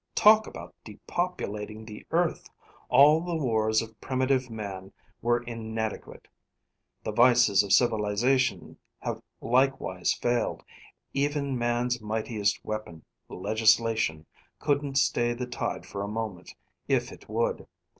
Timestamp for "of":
3.83-4.01, 7.61-7.71